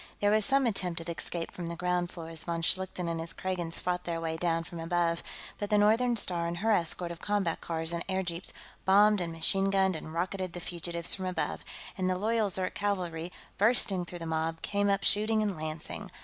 There 0.19 0.31
was 0.31 0.45
some 0.45 0.65
attempt 0.65 0.99
at 1.01 1.09
escape 1.15 1.51
from 1.51 1.67
the 1.67 1.75
ground 1.75 2.09
floor 2.09 2.29
as 2.29 2.45
von 2.45 2.63
Schlichten 2.63 3.07
and 3.07 3.19
his 3.19 3.33
Kragans 3.33 3.79
fought 3.79 4.03
their 4.05 4.19
way 4.19 4.35
down 4.35 4.63
from 4.63 4.79
above, 4.79 5.21
but 5.59 5.69
the 5.69 5.77
Northern 5.77 6.15
Star 6.15 6.47
and 6.47 6.57
her 6.57 6.71
escort 6.71 7.11
of 7.11 7.19
combat 7.19 7.61
cars 7.61 7.93
and 7.93 8.03
airjeeps 8.09 8.51
bombed 8.83 9.21
and 9.21 9.31
machine 9.31 9.69
gunned 9.69 9.95
and 9.95 10.11
rocketed 10.11 10.53
the 10.53 10.59
fugitives 10.59 11.13
from 11.13 11.27
above, 11.27 11.63
and 11.99 12.09
the 12.09 12.17
loyal 12.17 12.49
Zirk 12.49 12.73
cavalry, 12.73 13.31
bursting 13.59 14.03
through 14.05 14.17
the 14.17 14.25
mob, 14.25 14.63
came 14.63 14.89
up 14.89 15.03
shooting 15.03 15.43
and 15.43 15.55
lancing. 15.55 16.09